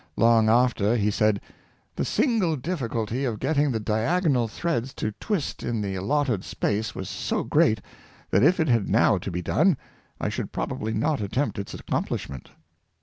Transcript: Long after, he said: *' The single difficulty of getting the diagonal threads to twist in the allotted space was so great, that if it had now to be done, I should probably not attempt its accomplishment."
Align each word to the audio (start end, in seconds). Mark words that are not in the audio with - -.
Long 0.17 0.49
after, 0.49 0.95
he 0.95 1.11
said: 1.11 1.39
*' 1.67 1.95
The 1.95 2.05
single 2.05 2.55
difficulty 2.55 3.23
of 3.23 3.37
getting 3.37 3.71
the 3.71 3.79
diagonal 3.79 4.47
threads 4.47 4.95
to 4.95 5.11
twist 5.19 5.61
in 5.61 5.79
the 5.81 5.93
allotted 5.93 6.43
space 6.43 6.95
was 6.95 7.07
so 7.07 7.43
great, 7.43 7.81
that 8.31 8.41
if 8.41 8.59
it 8.59 8.67
had 8.67 8.89
now 8.89 9.19
to 9.19 9.29
be 9.29 9.43
done, 9.43 9.77
I 10.19 10.27
should 10.27 10.51
probably 10.51 10.95
not 10.95 11.21
attempt 11.21 11.59
its 11.59 11.75
accomplishment." 11.75 12.49